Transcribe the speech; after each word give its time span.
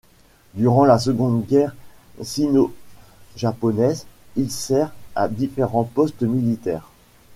Durant 0.55 0.85
la 0.85 0.97
seconde 0.97 1.45
guerre 1.45 1.75
sino-japonaise, 2.23 4.07
il 4.35 4.49
sert 4.49 4.91
à 5.13 5.27
différents 5.27 5.83
postes 5.83 6.23
militaires. 6.23 6.89